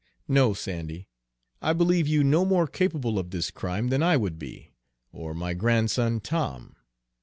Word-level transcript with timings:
"No, 0.27 0.55
Sandy, 0.55 1.07
I 1.61 1.73
believe 1.73 2.07
you 2.07 2.23
no 2.23 2.43
more 2.43 2.65
capable 2.65 3.19
of 3.19 3.29
this 3.29 3.51
crime 3.51 3.89
than 3.89 4.01
I 4.01 4.17
would 4.17 4.39
be, 4.39 4.71
or 5.11 5.35
my 5.35 5.53
grandson, 5.53 6.19
Tom. 6.19 6.75